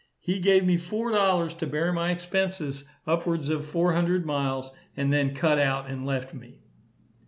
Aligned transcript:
He 0.19 0.39
gave 0.39 0.65
me 0.65 0.77
four 0.77 1.11
dollars 1.11 1.53
to 1.53 1.67
bear 1.67 1.93
my 1.93 2.09
expenses 2.09 2.85
upwards 3.05 3.49
of 3.49 3.67
four 3.67 3.93
hundred 3.93 4.25
miles, 4.25 4.71
and 4.97 5.13
then 5.13 5.35
cut 5.35 5.59
out 5.59 5.87
and 5.91 6.07
left 6.07 6.33
me. 6.33 6.63